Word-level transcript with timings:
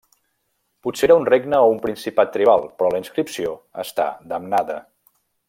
Potser 0.85 1.05
era 1.09 1.17
un 1.19 1.27
regne 1.31 1.59
o 1.65 1.75
principat 1.83 2.33
tribal 2.37 2.65
però 2.81 2.91
la 2.95 3.03
inscripció 3.03 3.53
està 3.85 4.09
damnada. 4.35 4.81